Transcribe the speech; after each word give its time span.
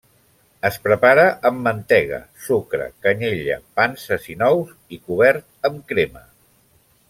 Es 0.69 0.77
prepara 0.85 1.25
amb 1.49 1.61
mantega, 1.67 2.19
sucre, 2.47 2.87
canyella, 3.07 3.59
panses 3.81 4.27
i 4.35 4.37
nous 4.41 4.75
i 4.97 5.03
cobert 5.11 5.71
amb 5.71 5.87
crema. 5.93 6.27